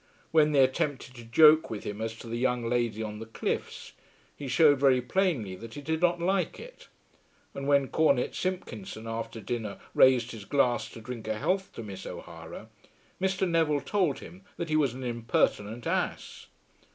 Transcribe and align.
When 0.31 0.51
they 0.51 0.63
attempted 0.63 1.13
to 1.13 1.23
joke 1.23 1.69
with 1.69 1.83
him 1.83 2.01
as 2.01 2.15
to 2.15 2.27
the 2.27 2.39
young 2.39 2.67
lady 2.67 3.03
on 3.03 3.19
the 3.19 3.27
cliffs, 3.27 3.91
he 4.35 4.47
showed 4.47 4.79
very 4.79 4.99
plainly 4.99 5.55
that 5.57 5.75
he 5.75 5.81
did 5.81 6.01
not 6.01 6.19
like 6.19 6.59
it; 6.59 6.87
and 7.53 7.67
when 7.67 7.87
Cornet 7.87 8.33
Simpkinson 8.33 9.05
after 9.05 9.39
dinner 9.39 9.77
raised 9.93 10.31
his 10.31 10.45
glass 10.45 10.89
to 10.89 11.01
drink 11.01 11.27
a 11.27 11.37
health 11.37 11.71
to 11.73 11.83
Miss 11.83 12.07
O'Hara, 12.07 12.69
Mr. 13.21 13.47
Neville 13.47 13.79
told 13.81 14.17
him 14.21 14.41
that 14.57 14.69
he 14.69 14.75
was 14.75 14.95
an 14.95 15.03
impertinent 15.03 15.85
ass. 15.85 16.47